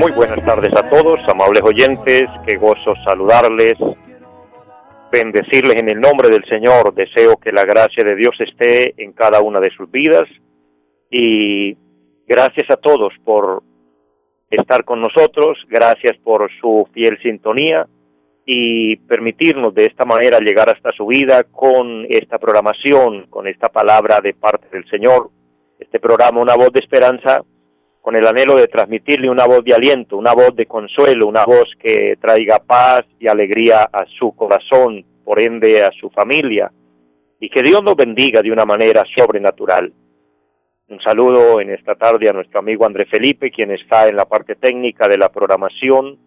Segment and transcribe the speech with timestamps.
[0.00, 3.74] muy buenas tardes a todos, amables oyentes, qué gozo saludarles,
[5.10, 9.40] bendecirles en el nombre del Señor, deseo que la gracia de Dios esté en cada
[9.40, 10.28] una de sus vidas.
[11.10, 11.76] Y
[12.26, 13.62] gracias a todos por
[14.50, 17.86] estar con nosotros, gracias por su fiel sintonía
[18.46, 24.20] y permitirnos de esta manera llegar hasta su vida con esta programación, con esta palabra
[24.20, 25.30] de parte del Señor,
[25.78, 27.42] este programa Una voz de esperanza
[28.08, 31.68] con el anhelo de transmitirle una voz de aliento, una voz de consuelo, una voz
[31.78, 36.72] que traiga paz y alegría a su corazón, por ende a su familia,
[37.38, 39.92] y que Dios nos bendiga de una manera sobrenatural.
[40.88, 44.54] Un saludo en esta tarde a nuestro amigo André Felipe, quien está en la parte
[44.54, 46.18] técnica de la programación,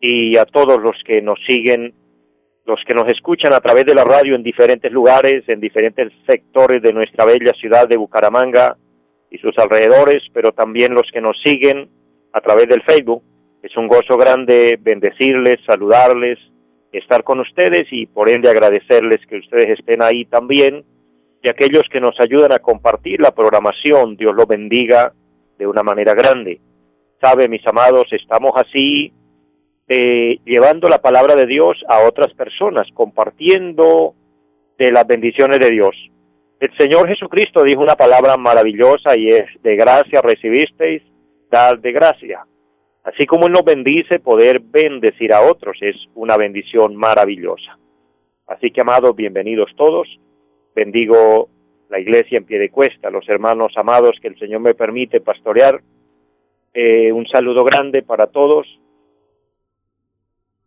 [0.00, 1.92] y a todos los que nos siguen,
[2.66, 6.82] los que nos escuchan a través de la radio en diferentes lugares, en diferentes sectores
[6.82, 8.76] de nuestra bella ciudad de Bucaramanga,
[9.30, 11.88] y sus alrededores, pero también los que nos siguen
[12.32, 13.22] a través del Facebook.
[13.62, 16.38] Es un gozo grande bendecirles, saludarles,
[16.92, 20.84] estar con ustedes y por ende agradecerles que ustedes estén ahí también
[21.42, 25.12] y aquellos que nos ayudan a compartir la programación, Dios lo bendiga
[25.58, 26.60] de una manera grande.
[27.20, 29.12] Sabe, mis amados, estamos así
[29.88, 34.14] eh, llevando la palabra de Dios a otras personas, compartiendo
[34.78, 35.94] de las bendiciones de Dios.
[36.58, 41.02] El Señor Jesucristo dijo una palabra maravillosa y es, de gracia recibisteis,
[41.50, 42.46] dar de gracia.
[43.04, 47.78] Así como Él nos bendice, poder bendecir a otros es una bendición maravillosa.
[48.46, 50.08] Así que, amados, bienvenidos todos.
[50.74, 51.50] Bendigo
[51.90, 55.82] la iglesia en pie de cuesta, los hermanos amados que el Señor me permite pastorear.
[56.72, 58.66] Eh, un saludo grande para todos.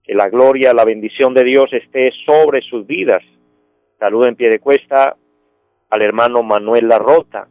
[0.04, 3.24] Que la gloria, la bendición de Dios esté sobre sus vidas.
[3.98, 5.18] Saludo en pie de cuesta
[5.90, 7.48] al hermano Manuel Larrota.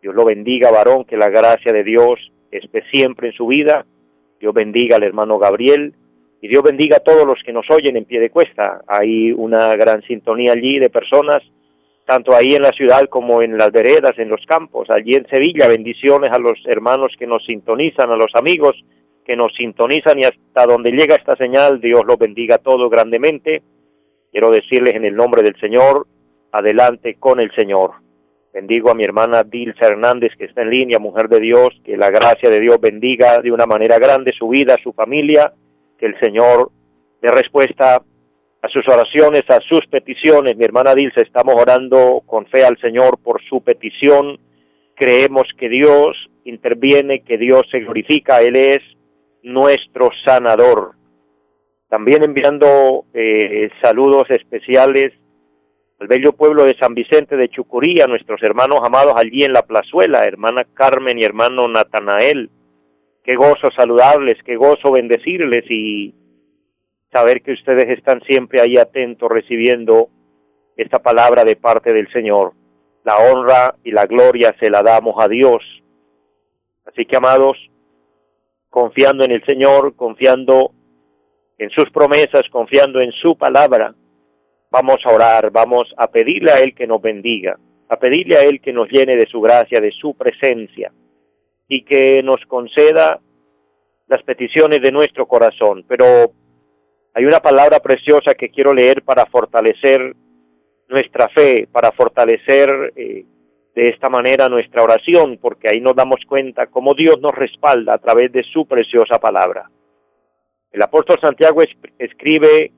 [0.00, 2.18] Dios lo bendiga, varón, que la gracia de Dios
[2.50, 3.84] esté siempre en su vida.
[4.40, 5.94] Dios bendiga al hermano Gabriel
[6.40, 8.80] y Dios bendiga a todos los que nos oyen en pie de cuesta.
[8.86, 11.42] Hay una gran sintonía allí de personas,
[12.06, 15.68] tanto ahí en la ciudad como en las veredas, en los campos, allí en Sevilla.
[15.68, 18.76] Bendiciones a los hermanos que nos sintonizan, a los amigos
[19.26, 23.62] que nos sintonizan y hasta donde llega esta señal, Dios los bendiga a todos grandemente.
[24.32, 26.06] Quiero decirles en el nombre del Señor,
[26.52, 27.92] adelante con el Señor.
[28.52, 32.10] Bendigo a mi hermana Dilsa Hernández que está en línea, mujer de Dios, que la
[32.10, 35.52] gracia de Dios bendiga de una manera grande su vida, su familia,
[35.98, 36.70] que el Señor
[37.22, 38.02] dé respuesta
[38.62, 40.56] a sus oraciones, a sus peticiones.
[40.56, 44.38] Mi hermana Dilsa, estamos orando con fe al Señor por su petición.
[44.96, 48.80] Creemos que Dios interviene, que Dios se glorifica, Él es
[49.42, 50.92] nuestro sanador.
[51.88, 55.12] También enviando eh, saludos especiales
[56.00, 60.24] al bello pueblo de San Vicente de Chucuría, nuestros hermanos amados allí en la plazuela,
[60.24, 62.48] hermana Carmen y hermano Natanael.
[63.22, 66.14] Qué gozo saludarles, qué gozo bendecirles y
[67.12, 70.08] saber que ustedes están siempre ahí atentos recibiendo
[70.74, 72.54] esta palabra de parte del Señor.
[73.04, 75.62] La honra y la gloria se la damos a Dios.
[76.86, 77.58] Así que, amados,
[78.70, 80.72] confiando en el Señor, confiando
[81.58, 83.94] en sus promesas, confiando en su palabra,
[84.70, 87.58] vamos a orar, vamos a pedirle a Él que nos bendiga,
[87.88, 90.92] a pedirle a Él que nos llene de su gracia, de su presencia
[91.68, 93.20] y que nos conceda
[94.06, 95.84] las peticiones de nuestro corazón.
[95.86, 96.32] Pero
[97.14, 100.14] hay una palabra preciosa que quiero leer para fortalecer
[100.88, 103.24] nuestra fe, para fortalecer eh,
[103.74, 107.98] de esta manera nuestra oración, porque ahí nos damos cuenta cómo Dios nos respalda a
[107.98, 109.70] través de su preciosa palabra.
[110.72, 111.62] El apóstol Santiago
[111.98, 112.72] escribe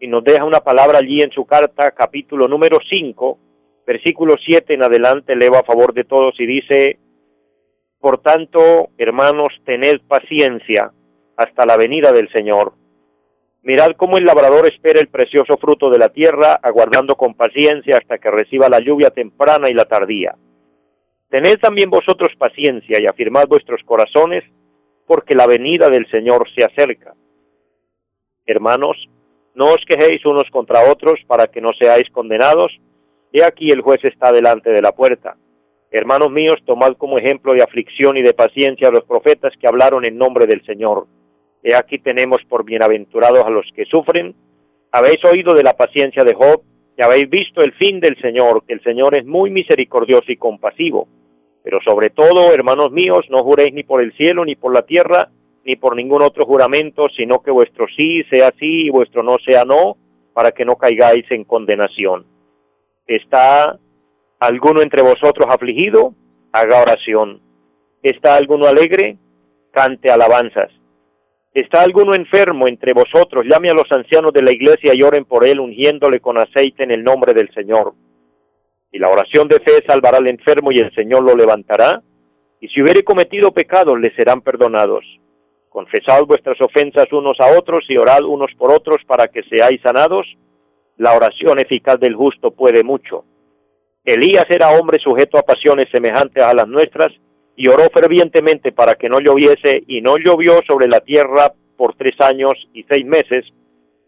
[0.00, 3.38] y nos deja una palabra allí en su carta, capítulo número 5,
[3.86, 6.98] versículo 7 en adelante, leo a favor de todos y dice,
[7.98, 10.92] Por tanto, hermanos, tened paciencia
[11.36, 12.74] hasta la venida del Señor.
[13.62, 18.18] Mirad cómo el labrador espera el precioso fruto de la tierra, aguardando con paciencia hasta
[18.18, 20.36] que reciba la lluvia temprana y la tardía.
[21.30, 24.44] Tened también vosotros paciencia y afirmad vuestros corazones,
[25.06, 27.14] porque la venida del Señor se acerca.
[28.46, 29.08] Hermanos,
[29.56, 32.78] no os quejéis unos contra otros para que no seáis condenados.
[33.32, 35.36] He aquí el juez está delante de la puerta.
[35.90, 40.04] Hermanos míos, tomad como ejemplo de aflicción y de paciencia a los profetas que hablaron
[40.04, 41.06] en nombre del Señor.
[41.62, 44.34] He aquí tenemos por bienaventurados a los que sufren.
[44.92, 46.60] Habéis oído de la paciencia de Job
[46.98, 51.08] y habéis visto el fin del Señor, que el Señor es muy misericordioso y compasivo.
[51.62, 55.30] Pero sobre todo, hermanos míos, no juréis ni por el cielo, ni por la tierra,
[55.66, 59.64] ni por ningún otro juramento, sino que vuestro sí sea sí y vuestro no sea
[59.64, 59.96] no,
[60.32, 62.24] para que no caigáis en condenación.
[63.04, 63.76] ¿Está
[64.38, 66.14] alguno entre vosotros afligido?
[66.52, 67.40] Haga oración.
[68.00, 69.16] ¿Está alguno alegre?
[69.72, 70.70] Cante alabanzas.
[71.52, 73.44] ¿Está alguno enfermo entre vosotros?
[73.44, 76.92] Llame a los ancianos de la iglesia y oren por él, ungiéndole con aceite en
[76.92, 77.94] el nombre del Señor.
[78.92, 82.02] Y la oración de fe salvará al enfermo y el Señor lo levantará.
[82.60, 85.04] Y si hubiere cometido pecados, le serán perdonados.
[85.76, 90.26] Confesad vuestras ofensas unos a otros y orad unos por otros para que seáis sanados.
[90.96, 93.26] La oración eficaz del justo puede mucho.
[94.02, 97.12] Elías era hombre sujeto a pasiones semejantes a las nuestras
[97.56, 102.18] y oró fervientemente para que no lloviese y no llovió sobre la tierra por tres
[102.22, 103.44] años y seis meses.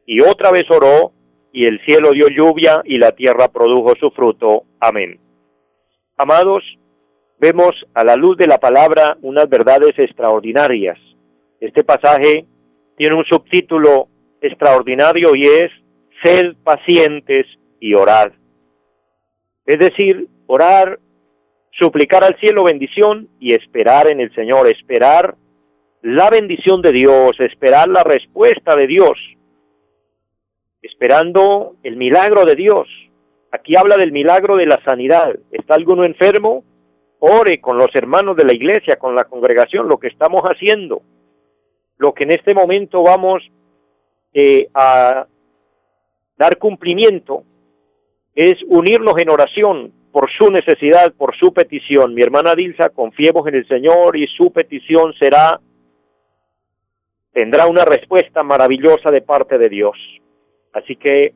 [0.06, 1.12] Y otra vez oró
[1.52, 4.62] y el cielo dio lluvia y la tierra produjo su fruto.
[4.80, 5.20] Amén.
[6.16, 6.64] Amados,
[7.38, 10.98] vemos a la luz de la palabra unas verdades extraordinarias
[11.60, 12.46] este pasaje
[12.96, 14.08] tiene un subtítulo
[14.40, 15.70] extraordinario y es
[16.22, 17.46] Sed pacientes
[17.78, 18.32] y orad.
[19.66, 20.98] Es decir, orar,
[21.70, 25.36] suplicar al cielo bendición y esperar en el Señor, esperar
[26.02, 29.16] la bendición de Dios, esperar la respuesta de Dios,
[30.82, 32.88] esperando el milagro de Dios.
[33.52, 35.38] Aquí habla del milagro de la sanidad.
[35.52, 36.64] ¿Está alguno enfermo?
[37.20, 41.02] Ore con los hermanos de la iglesia, con la congregación, lo que estamos haciendo
[41.98, 43.42] lo que en este momento vamos
[44.32, 45.26] eh, a
[46.36, 47.42] dar cumplimiento
[48.34, 52.14] es unirnos en oración por su necesidad, por su petición.
[52.14, 55.60] Mi hermana Dilsa, confiemos en el Señor y su petición será,
[57.32, 59.96] tendrá una respuesta maravillosa de parte de Dios.
[60.72, 61.34] Así que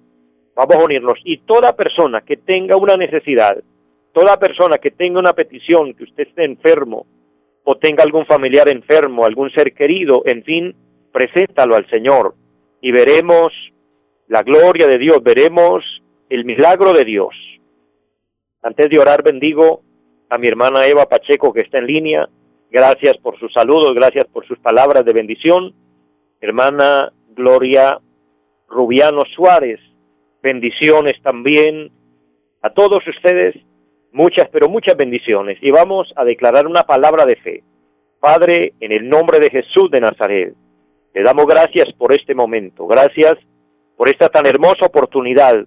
[0.55, 1.19] vamos a unirnos.
[1.25, 3.57] Y toda persona que tenga una necesidad,
[4.13, 7.07] toda persona que tenga una petición, que usted esté enfermo,
[7.65, 10.75] o tenga algún familiar enfermo, algún ser querido, en fin,
[11.13, 12.35] preséntalo al Señor
[12.81, 13.53] y veremos
[14.29, 15.85] la gloria de Dios, veremos
[16.29, 17.35] el milagro de Dios.
[18.63, 19.83] Antes de orar bendigo
[20.31, 22.29] a mi hermana Eva Pacheco que está en línea.
[22.71, 25.75] Gracias por sus saludos, gracias por sus palabras de bendición.
[26.41, 28.01] Hermana Gloria
[28.69, 29.79] Rubiano Suárez,
[30.43, 31.93] bendiciones también
[32.63, 33.55] a todos ustedes
[34.13, 35.59] muchas, pero muchas bendiciones.
[35.61, 37.63] Y vamos a declarar una palabra de fe.
[38.21, 40.55] Padre, en el nombre de Jesús de Nazaret,
[41.13, 43.37] te damos gracias por este momento, gracias
[43.97, 45.67] por esta tan hermosa oportunidad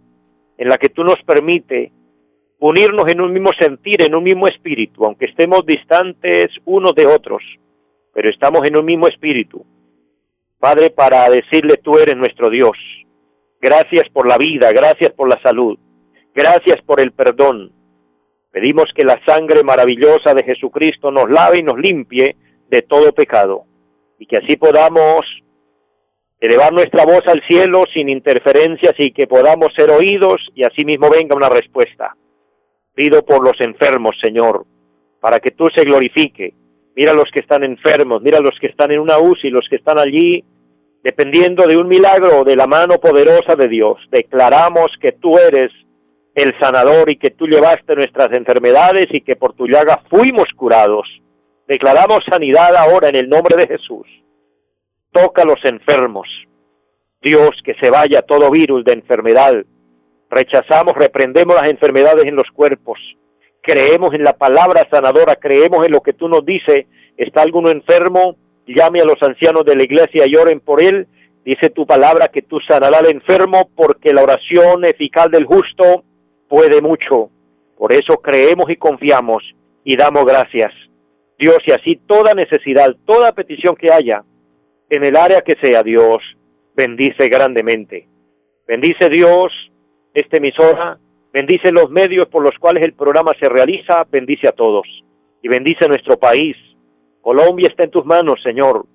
[0.57, 1.91] en la que tú nos permite
[2.59, 7.43] unirnos en un mismo sentir, en un mismo espíritu, aunque estemos distantes unos de otros,
[8.13, 9.65] pero estamos en un mismo espíritu.
[10.59, 12.77] Padre, para decirle tú eres nuestro Dios.
[13.61, 15.77] Gracias por la vida, gracias por la salud,
[16.33, 17.71] gracias por el perdón,
[18.55, 22.37] Pedimos que la sangre maravillosa de Jesucristo nos lave y nos limpie
[22.69, 23.65] de todo pecado
[24.17, 25.25] y que así podamos
[26.39, 31.09] elevar nuestra voz al cielo sin interferencias y que podamos ser oídos y así mismo
[31.09, 32.15] venga una respuesta.
[32.93, 34.65] Pido por los enfermos, Señor,
[35.19, 36.53] para que tú se glorifique.
[36.95, 39.99] Mira los que están enfermos, mira los que están en una UCI, los que están
[39.99, 40.45] allí
[41.03, 43.97] dependiendo de un milagro de la mano poderosa de Dios.
[44.11, 45.73] Declaramos que tú eres
[46.35, 51.07] el sanador y que tú llevaste nuestras enfermedades y que por tu llaga fuimos curados.
[51.65, 54.05] Declaramos sanidad ahora en el nombre de Jesús.
[55.11, 56.27] Toca a los enfermos.
[57.21, 59.63] Dios, que se vaya todo virus de enfermedad.
[60.29, 62.99] Rechazamos, reprendemos las enfermedades en los cuerpos.
[63.61, 66.85] Creemos en la palabra sanadora, creemos en lo que tú nos dices.
[67.17, 68.35] ¿Está alguno enfermo?
[68.67, 71.07] Llame a los ancianos de la iglesia y oren por él.
[71.45, 76.03] Dice tu palabra que tú sanarás al enfermo porque la oración eficaz del justo
[76.47, 77.29] puede mucho.
[77.77, 79.43] Por eso creemos y confiamos
[79.83, 80.71] y damos gracias.
[81.37, 84.23] Dios, y así toda necesidad, toda petición que haya,
[84.89, 86.21] en el área que sea, Dios,
[86.75, 88.07] bendice grandemente.
[88.67, 89.51] Bendice Dios
[90.13, 90.97] esta emisora,
[91.33, 94.87] bendice los medios por los cuales el programa se realiza, bendice a todos
[95.41, 96.55] y bendice nuestro país.
[97.21, 98.85] Colombia está en tus manos, Señor.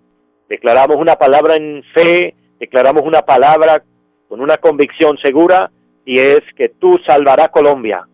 [0.49, 3.83] Declaramos una palabra en fe, declaramos una palabra
[4.29, 5.71] con una convicción segura
[6.11, 8.05] y es que tú salvarás Colombia.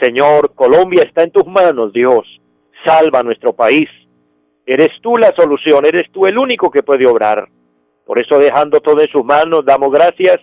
[0.00, 2.24] Señor, Colombia está en tus manos, Dios.
[2.84, 3.88] Salva nuestro país.
[4.64, 7.48] Eres tú la solución, eres tú el único que puede obrar.
[8.06, 10.38] Por eso dejando todo en sus manos, damos gracias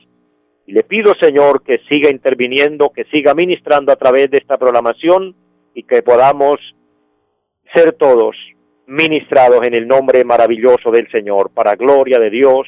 [0.67, 5.37] y le pido, Señor, que siga interviniendo, que siga ministrando a través de esta programación
[5.73, 6.59] y que podamos
[7.73, 8.35] ser todos
[8.87, 11.49] ministrados en el nombre maravilloso del Señor.
[11.51, 12.67] Para gloria de Dios,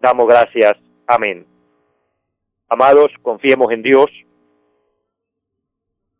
[0.00, 0.76] damos gracias.
[1.08, 1.55] Amén.
[2.68, 4.10] Amados, confiemos en Dios.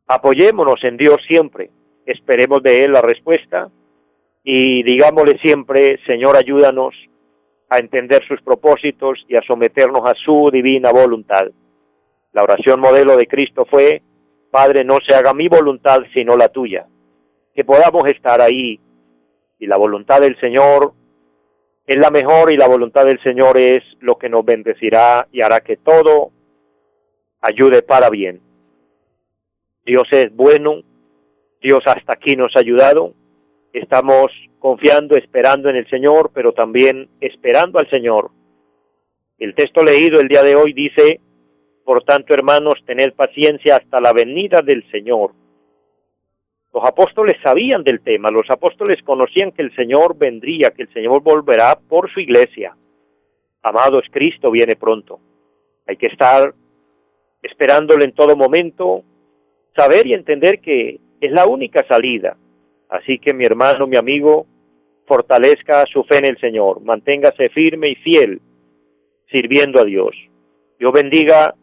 [0.07, 1.71] Apoyémonos en Dios siempre.
[2.05, 3.69] Esperemos de Él la respuesta
[4.45, 6.95] y digámosle siempre, Señor, ayúdanos
[7.69, 11.49] a entender sus propósitos y a someternos a su divina voluntad.
[12.33, 14.03] La oración modelo de Cristo fue,
[14.53, 16.87] Padre, no se haga mi voluntad sino la tuya.
[17.55, 18.79] Que podamos estar ahí
[19.59, 20.93] y la voluntad del Señor
[21.87, 25.61] es la mejor y la voluntad del Señor es lo que nos bendecirá y hará
[25.61, 26.31] que todo
[27.47, 28.41] ayude para bien.
[29.85, 30.83] Dios es bueno,
[31.63, 33.15] Dios hasta aquí nos ha ayudado,
[33.73, 38.31] estamos confiando, esperando en el Señor, pero también esperando al Señor.
[39.39, 41.21] El texto leído el día de hoy dice,
[41.85, 45.33] por tanto, hermanos, tened paciencia hasta la venida del Señor.
[46.75, 51.23] Los apóstoles sabían del tema, los apóstoles conocían que el Señor vendría, que el Señor
[51.23, 52.77] volverá por su iglesia.
[53.63, 55.21] Amados, Cristo viene pronto.
[55.87, 56.53] Hay que estar
[57.47, 59.03] esperándole en todo momento,
[59.75, 62.37] saber y entender que es la única salida.
[62.89, 64.47] Así que mi hermano, mi amigo,
[65.07, 68.41] fortalezca su fe en el Señor, manténgase firme y fiel,
[69.31, 70.15] sirviendo a Dios.
[70.79, 71.55] Dios bendiga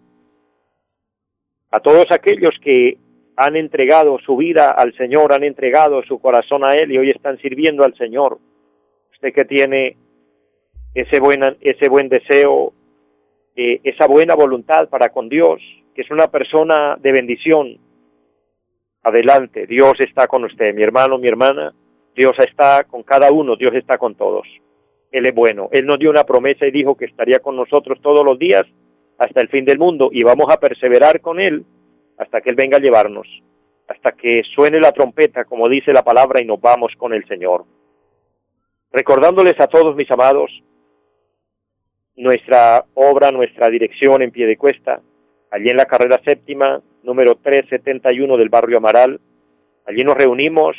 [1.71, 2.97] a todos aquellos que
[3.35, 7.37] han entregado su vida al Señor, han entregado su corazón a Él y hoy están
[7.39, 8.37] sirviendo al Señor.
[9.13, 9.97] Usted que tiene
[10.93, 12.73] ese buen, ese buen deseo,
[13.55, 15.61] eh, esa buena voluntad para con Dios,
[15.93, 17.77] que es una persona de bendición,
[19.03, 21.73] adelante, Dios está con usted, mi hermano, mi hermana,
[22.15, 24.47] Dios está con cada uno, Dios está con todos.
[25.11, 25.69] Él es bueno.
[25.71, 28.65] Él nos dio una promesa y dijo que estaría con nosotros todos los días
[29.17, 31.65] hasta el fin del mundo y vamos a perseverar con Él
[32.17, 33.27] hasta que Él venga a llevarnos,
[33.87, 37.65] hasta que suene la trompeta, como dice la palabra, y nos vamos con el Señor.
[38.91, 40.51] Recordándoles a todos mis amados,
[42.15, 45.01] nuestra obra, nuestra dirección en pie de cuesta,
[45.51, 49.19] allí en la carrera séptima, número 371 del barrio Amaral.
[49.85, 50.75] Allí nos reunimos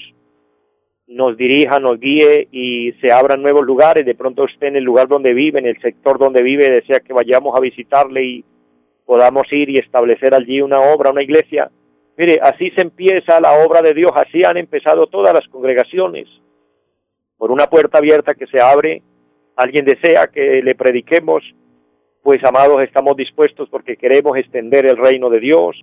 [1.06, 5.08] nos dirija, nos guíe y se abran nuevos lugares, de pronto usted en el lugar
[5.08, 8.44] donde vive, en el sector donde vive, desea que vayamos a visitarle y
[9.04, 11.70] podamos ir y establecer allí una obra, una iglesia.
[12.16, 16.28] Mire, así se empieza la obra de Dios, así han empezado todas las congregaciones,
[17.38, 19.02] por una puerta abierta que se abre
[19.56, 21.42] alguien desea que le prediquemos,
[22.22, 25.80] pues amados estamos dispuestos porque queremos extender el reino de Dios,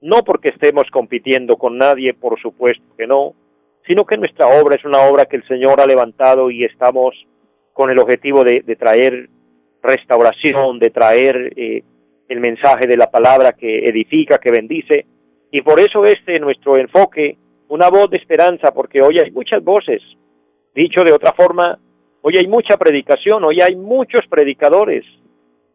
[0.00, 3.34] no porque estemos compitiendo con nadie, por supuesto que no,
[3.86, 7.14] sino que nuestra obra es una obra que el Señor ha levantado y estamos
[7.72, 9.28] con el objetivo de, traer
[9.82, 11.82] restauración, de traer eh,
[12.28, 15.06] el mensaje de la palabra que edifica, que bendice,
[15.52, 17.36] y por eso este nuestro enfoque,
[17.68, 20.02] una voz de esperanza, porque hoy hay muchas voces,
[20.74, 21.78] dicho de otra forma,
[22.24, 25.04] Hoy hay mucha predicación, hoy hay muchos predicadores.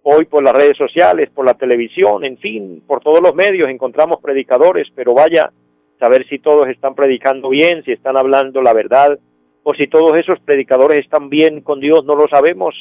[0.04, 4.22] Hoy por las redes sociales, por la televisión, en fin, por todos los medios encontramos
[4.22, 5.52] predicadores, pero vaya,
[6.00, 9.20] saber si todos están predicando bien, si están hablando la verdad,
[9.64, 12.74] o si todos esos predicadores están bien con Dios, no lo sabemos.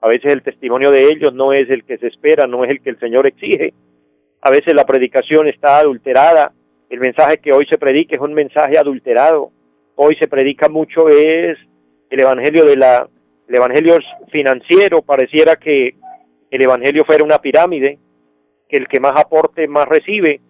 [0.00, 2.80] A veces el testimonio de ellos no es el que se espera, no es el
[2.80, 3.72] que el Señor exige.
[4.44, 6.52] A veces la predicación está adulterada.
[6.90, 9.50] El mensaje que hoy se predica es un mensaje adulterado.
[9.96, 11.56] Hoy se predica mucho es
[12.10, 13.08] el evangelio de la
[13.48, 13.98] el evangelio
[14.30, 15.94] financiero pareciera que
[16.50, 17.98] el evangelio fuera una pirámide
[18.68, 20.40] que el que más aporte más recibe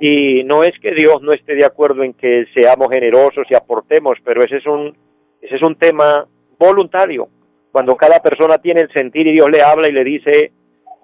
[0.00, 4.18] y no es que Dios no esté de acuerdo en que seamos generosos y aportemos
[4.24, 4.96] pero ese es un
[5.40, 6.26] ese es un tema
[6.58, 7.28] voluntario
[7.72, 10.52] cuando cada persona tiene el sentir y Dios le habla y le dice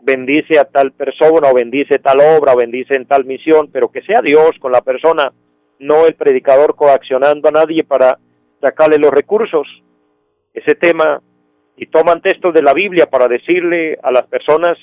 [0.07, 4.03] bendice a tal persona o bendice tal obra o bendice en tal misión, pero que
[4.03, 5.33] sea Dios con la persona,
[5.81, 8.19] no el predicador coaccionando a nadie para
[8.61, 9.67] sacarle los recursos.
[10.55, 11.21] Ese tema,
[11.77, 14.79] y toman textos de la Biblia para decirle a las personas,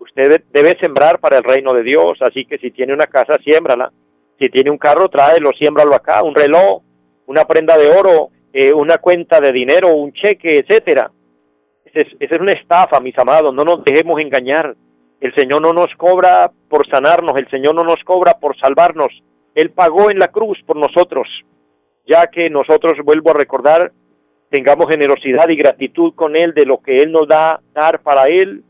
[0.00, 3.92] usted debe sembrar para el reino de Dios, así que si tiene una casa, siémbrala.
[4.38, 6.82] Si tiene un carro, tráelo, siémbralo acá, un reloj,
[7.26, 11.10] una prenda de oro, eh, una cuenta de dinero, un cheque, etcétera.
[11.96, 14.76] Esa es, una estafa, mis amados, no nos dejemos engañar.
[15.18, 19.10] El Señor no nos cobra por sanarnos, el Señor no nos cobra por salvarnos.
[19.54, 21.26] Él pagó en la cruz por nosotros,
[22.06, 23.92] ya que nosotros, vuelvo a recordar,
[24.50, 28.62] tengamos generosidad y gratitud con Él de lo que Él nos da dar para Él.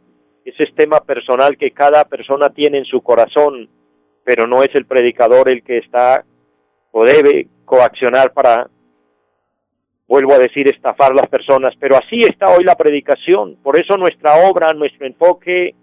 [0.45, 3.69] Ese es tema personal que cada persona tiene en su corazón,
[4.23, 6.25] pero no es el predicador el que está
[6.93, 8.71] o debe coaccionar para
[10.09, 13.57] vuelvo a decir, estafar las personas, pero así está hoy la predicación.
[13.63, 15.75] Por eso nuestra obra, nuestro enfoque,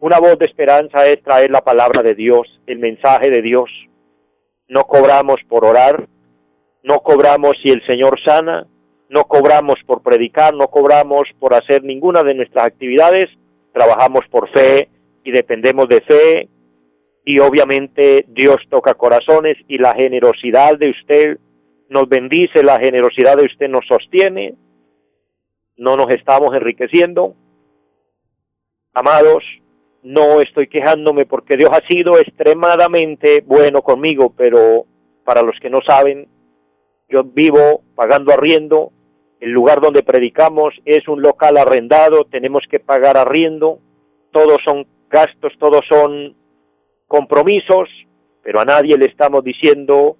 [0.00, 3.70] una voz de esperanza es traer la palabra de Dios, el mensaje de Dios.
[4.68, 6.06] No cobramos por orar,
[6.82, 8.66] no cobramos si el Señor sana,
[9.08, 13.28] no cobramos por predicar, no cobramos por hacer ninguna de nuestras actividades,
[13.72, 14.88] trabajamos por fe
[15.24, 16.48] y dependemos de fe
[17.24, 21.38] y obviamente Dios toca corazones y la generosidad de usted
[21.88, 24.54] nos bendice, la generosidad de usted nos sostiene,
[25.76, 27.34] no nos estamos enriqueciendo.
[28.94, 29.44] Amados,
[30.02, 34.86] no estoy quejándome porque Dios ha sido extremadamente bueno conmigo, pero
[35.24, 36.28] para los que no saben,
[37.08, 38.92] yo vivo pagando arriendo,
[39.40, 43.78] el lugar donde predicamos es un local arrendado, tenemos que pagar arriendo,
[44.32, 46.34] todos son gastos, todos son
[47.06, 47.88] compromisos,
[48.42, 50.16] pero a nadie le estamos diciendo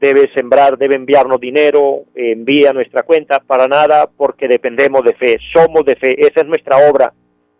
[0.00, 5.84] debe sembrar, debe enviarnos dinero, envía nuestra cuenta, para nada, porque dependemos de fe, somos
[5.84, 7.12] de fe, esa es nuestra obra.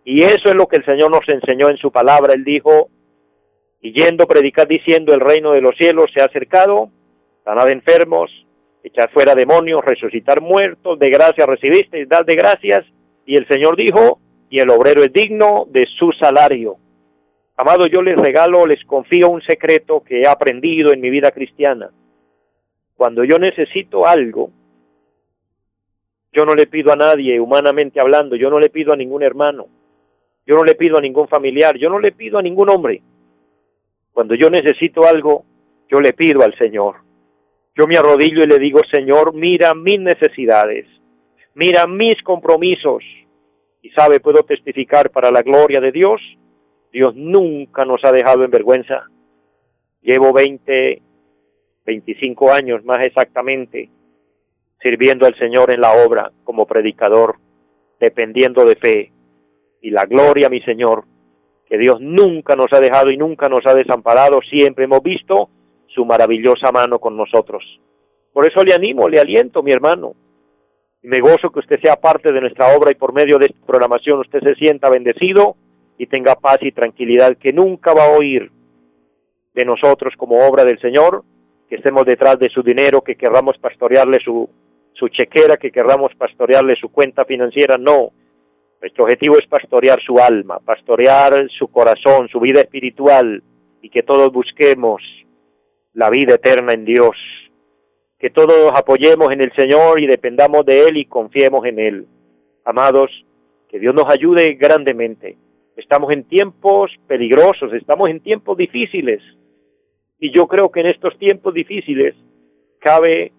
[0.04, 2.32] Y eso es lo que el Señor nos enseñó en su palabra.
[2.32, 2.88] Él dijo,
[3.82, 6.90] y yendo predicar diciendo, el reino de los cielos se ha acercado,
[7.44, 8.30] sanar enfermos,
[8.82, 12.86] echar fuera demonios, resucitar muertos, de gracia recibiste, dar de gracias.
[13.26, 16.76] Y el Señor dijo, y el obrero es digno de su salario.
[17.56, 21.91] Amado, yo les regalo, les confío un secreto que he aprendido en mi vida cristiana.
[23.00, 24.50] Cuando yo necesito algo,
[26.34, 29.69] yo no le pido a nadie, humanamente hablando, yo no le pido a ningún hermano,
[30.45, 33.00] yo no le pido a ningún familiar, yo no le pido a ningún hombre.
[34.13, 35.47] Cuando yo necesito algo,
[35.89, 36.97] yo le pido al Señor.
[37.75, 40.84] Yo me arrodillo y le digo, Señor, mira mis necesidades,
[41.54, 43.02] mira mis compromisos.
[43.80, 46.21] Y sabe, puedo testificar para la gloria de Dios,
[46.93, 49.06] Dios nunca nos ha dejado en vergüenza.
[50.02, 51.00] Llevo 20
[51.91, 53.91] 25 años más exactamente,
[54.81, 57.37] sirviendo al Señor en la obra como predicador,
[57.99, 59.13] dependiendo de fe.
[59.83, 61.05] Y la gloria, mi Señor,
[61.69, 65.50] que Dios nunca nos ha dejado y nunca nos ha desamparado, siempre hemos visto
[65.89, 67.65] su maravillosa mano con nosotros.
[68.33, 70.15] Por eso le animo, le aliento, mi hermano.
[71.03, 74.21] Me gozo que usted sea parte de nuestra obra y por medio de esta programación
[74.21, 75.57] usted se sienta bendecido
[75.99, 78.50] y tenga paz y tranquilidad que nunca va a oír
[79.55, 81.25] de nosotros como obra del Señor
[81.71, 84.50] que estemos detrás de su dinero, que querramos pastorearle su,
[84.93, 88.11] su chequera, que querramos pastorearle su cuenta financiera, no.
[88.80, 93.41] Nuestro objetivo es pastorear su alma, pastorear su corazón, su vida espiritual
[93.83, 95.00] y que todos busquemos
[95.95, 97.17] la vida eterna en Dios.
[98.19, 102.06] Que todos apoyemos en el Señor y dependamos de Él y confiemos en Él.
[102.65, 103.11] Amados,
[103.69, 105.37] que Dios nos ayude grandemente.
[105.76, 109.23] Estamos en tiempos peligrosos, estamos en tiempos difíciles.
[110.21, 112.15] Y yo creo que en estos tiempos difíciles
[112.78, 113.33] cabe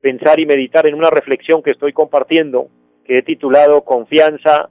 [0.00, 2.68] pensar y meditar en una reflexión que estoy compartiendo,
[3.04, 4.70] que he titulado Confianza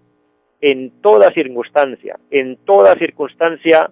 [0.61, 3.91] en toda circunstancia, en toda circunstancia,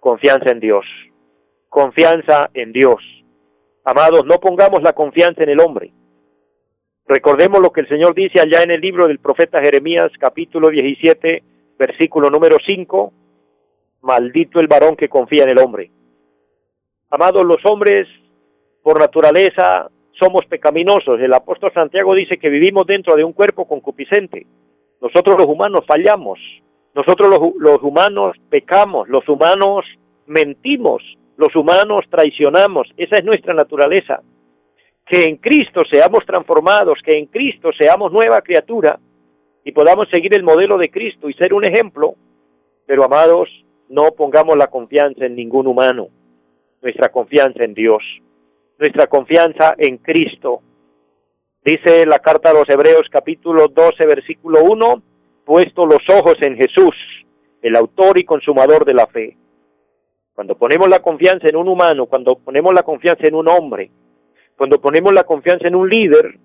[0.00, 0.84] confianza en Dios,
[1.68, 2.98] confianza en Dios.
[3.84, 5.92] Amados, no pongamos la confianza en el hombre.
[7.06, 11.42] Recordemos lo que el Señor dice allá en el libro del profeta Jeremías capítulo 17,
[11.78, 13.12] versículo número 5,
[14.02, 15.90] maldito el varón que confía en el hombre.
[17.12, 18.06] Amados, los hombres
[18.82, 21.20] por naturaleza somos pecaminosos.
[21.20, 24.46] El apóstol Santiago dice que vivimos dentro de un cuerpo concupiscente.
[25.00, 26.38] Nosotros los humanos fallamos.
[26.94, 29.08] Nosotros los, los humanos pecamos.
[29.08, 29.84] Los humanos
[30.26, 31.02] mentimos.
[31.36, 32.86] Los humanos traicionamos.
[32.96, 34.22] Esa es nuestra naturaleza.
[35.04, 39.00] Que en Cristo seamos transformados, que en Cristo seamos nueva criatura
[39.64, 42.14] y podamos seguir el modelo de Cristo y ser un ejemplo.
[42.86, 43.48] Pero amados,
[43.88, 46.08] no pongamos la confianza en ningún humano
[46.80, 48.02] nuestra confianza en Dios,
[48.78, 50.62] nuestra confianza en Cristo.
[51.64, 55.02] Dice la carta a los Hebreos capítulo 12 versículo 1,
[55.44, 56.94] puesto los ojos en Jesús,
[57.62, 59.36] el autor y consumador de la fe.
[60.34, 63.90] Cuando ponemos la confianza en un humano, cuando ponemos la confianza en un hombre,
[64.56, 66.38] cuando ponemos la confianza en un líder,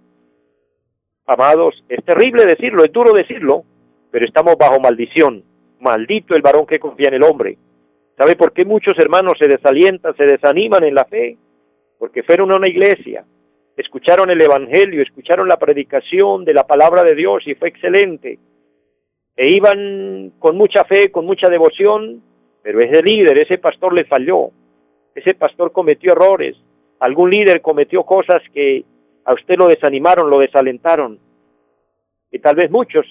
[1.26, 3.64] amados, es terrible decirlo, es duro decirlo,
[4.12, 5.44] pero estamos bajo maldición.
[5.80, 7.58] Maldito el varón que confía en el hombre.
[8.18, 11.38] ¿Sabe por qué muchos hermanos se desalientan, se desaniman en la fe?
[12.00, 13.26] Porque fueron a una iglesia,
[13.76, 18.40] escucharon el Evangelio, escucharon la predicación de la palabra de Dios y fue excelente.
[19.36, 22.22] E iban con mucha fe, con mucha devoción,
[22.62, 24.52] pero ese líder, ese pastor le falló,
[25.14, 26.56] ese pastor cometió errores,
[27.00, 28.86] algún líder cometió cosas que
[29.26, 31.20] a usted lo desanimaron, lo desalentaron.
[32.32, 33.06] Y tal vez muchos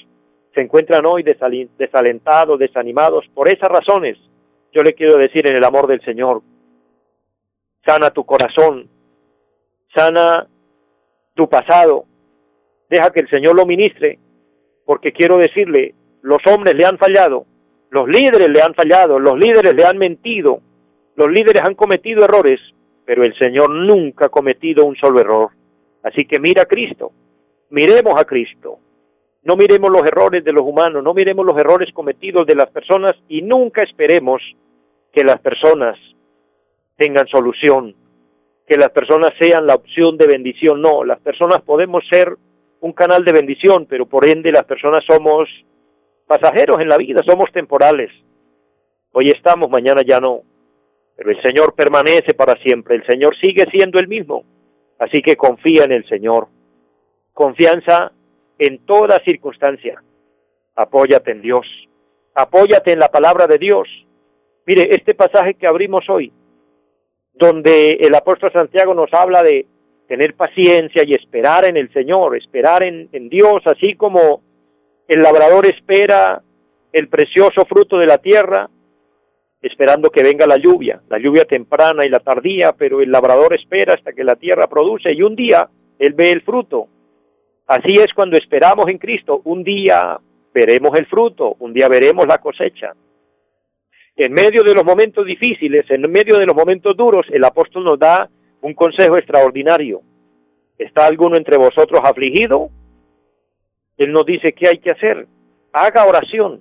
[0.54, 4.16] se encuentran hoy desalentados, desanimados por esas razones.
[4.74, 6.42] Yo le quiero decir en el amor del Señor,
[7.86, 8.88] sana tu corazón,
[9.94, 10.48] sana
[11.34, 12.06] tu pasado,
[12.90, 14.18] deja que el Señor lo ministre,
[14.84, 17.46] porque quiero decirle, los hombres le han fallado,
[17.90, 20.58] los líderes le han fallado, los líderes le han mentido,
[21.14, 22.60] los líderes han cometido errores,
[23.04, 25.50] pero el Señor nunca ha cometido un solo error.
[26.02, 27.12] Así que mira a Cristo,
[27.70, 28.80] miremos a Cristo,
[29.44, 33.14] no miremos los errores de los humanos, no miremos los errores cometidos de las personas
[33.28, 34.42] y nunca esperemos
[35.14, 35.96] que las personas
[36.96, 37.94] tengan solución,
[38.66, 40.82] que las personas sean la opción de bendición.
[40.82, 42.36] No, las personas podemos ser
[42.80, 45.48] un canal de bendición, pero por ende las personas somos
[46.26, 48.10] pasajeros en la vida, somos temporales.
[49.12, 50.42] Hoy estamos, mañana ya no.
[51.16, 54.44] Pero el Señor permanece para siempre, el Señor sigue siendo el mismo.
[54.98, 56.48] Así que confía en el Señor.
[57.32, 58.12] Confianza
[58.58, 60.02] en toda circunstancia.
[60.74, 61.66] Apóyate en Dios.
[62.34, 63.88] Apóyate en la palabra de Dios.
[64.66, 66.32] Mire, este pasaje que abrimos hoy,
[67.34, 69.66] donde el apóstol Santiago nos habla de
[70.08, 74.42] tener paciencia y esperar en el Señor, esperar en, en Dios, así como
[75.08, 76.42] el labrador espera
[76.92, 78.70] el precioso fruto de la tierra,
[79.60, 83.94] esperando que venga la lluvia, la lluvia temprana y la tardía, pero el labrador espera
[83.94, 86.88] hasta que la tierra produce y un día él ve el fruto.
[87.66, 89.40] Así es cuando esperamos en Cristo.
[89.44, 90.18] Un día
[90.52, 92.94] veremos el fruto, un día veremos la cosecha.
[94.16, 97.98] En medio de los momentos difíciles, en medio de los momentos duros, el apóstol nos
[97.98, 98.28] da
[98.60, 100.02] un consejo extraordinario.
[100.78, 102.70] ¿Está alguno entre vosotros afligido?
[103.96, 105.26] Él nos dice qué hay que hacer.
[105.72, 106.60] Haga oración.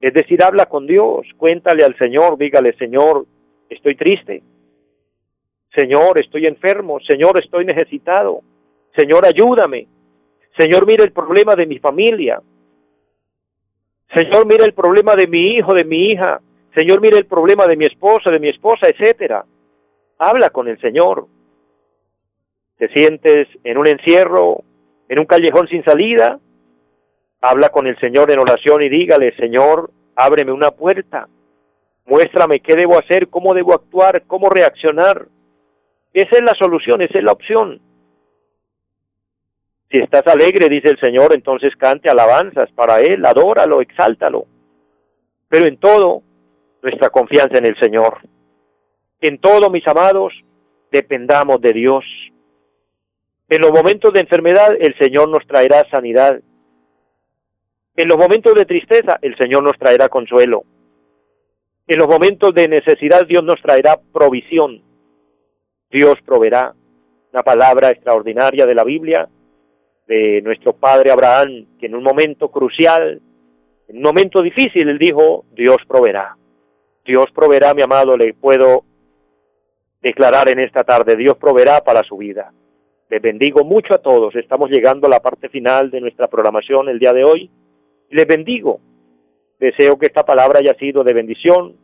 [0.00, 3.26] Es decir, habla con Dios, cuéntale al Señor, dígale, Señor,
[3.68, 4.42] estoy triste.
[5.74, 6.98] Señor, estoy enfermo.
[7.00, 8.40] Señor, estoy necesitado.
[8.96, 9.86] Señor, ayúdame.
[10.56, 12.42] Señor, mira el problema de mi familia.
[14.14, 16.40] Señor, mira el problema de mi hijo, de mi hija.
[16.74, 19.44] Señor, mira el problema de mi esposa, de mi esposa, etcétera.
[20.18, 21.26] Habla con el Señor.
[22.76, 24.62] Te sientes en un encierro,
[25.08, 26.38] en un callejón sin salida.
[27.40, 31.28] Habla con el Señor en oración y dígale, Señor, ábreme una puerta.
[32.06, 35.26] Muéstrame qué debo hacer, cómo debo actuar, cómo reaccionar.
[36.12, 37.80] Esa es la solución, esa es la opción.
[39.90, 44.46] Si estás alegre, dice el Señor, entonces cante alabanzas para Él, adóralo, exáltalo.
[45.48, 46.22] Pero en todo,
[46.80, 48.18] nuestra confianza en el Señor.
[49.20, 50.32] En todo, mis amados,
[50.92, 52.04] dependamos de Dios.
[53.48, 56.40] En los momentos de enfermedad, el Señor nos traerá sanidad.
[57.96, 60.62] En los momentos de tristeza, el Señor nos traerá consuelo.
[61.88, 64.82] En los momentos de necesidad, Dios nos traerá provisión.
[65.90, 66.74] Dios proveerá.
[67.32, 69.28] Una palabra extraordinaria de la Biblia
[70.10, 73.20] de nuestro padre Abraham, que en un momento crucial,
[73.86, 76.36] en un momento difícil, él dijo, Dios proveerá.
[77.04, 78.82] Dios proveerá, mi amado, le puedo
[80.02, 82.52] declarar en esta tarde, Dios proveerá para su vida.
[83.08, 84.34] Les bendigo mucho a todos.
[84.34, 87.48] Estamos llegando a la parte final de nuestra programación el día de hoy.
[88.10, 88.80] Les bendigo.
[89.60, 91.76] Deseo que esta palabra haya sido de bendición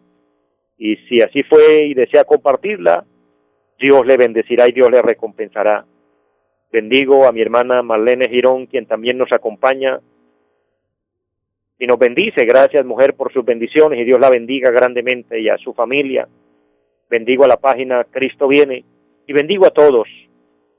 [0.76, 3.04] y si así fue y desea compartirla,
[3.78, 5.84] Dios le bendecirá y Dios le recompensará.
[6.76, 9.98] Bendigo a mi hermana Marlene Girón, quien también nos acompaña
[11.78, 12.44] y nos bendice.
[12.44, 16.28] Gracias, mujer, por sus bendiciones y Dios la bendiga grandemente y a su familia.
[17.08, 18.84] Bendigo a la página Cristo viene
[19.26, 20.06] y bendigo a todos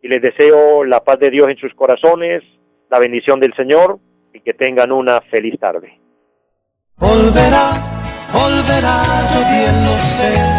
[0.03, 2.43] y les deseo la paz de Dios en sus corazones,
[2.91, 3.97] la bendición del Señor
[4.35, 5.97] y que tengan una feliz tarde.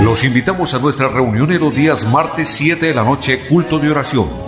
[0.02, 3.92] Los invitamos a nuestra reunión en los días martes 7 de la noche, culto de
[3.92, 4.47] oración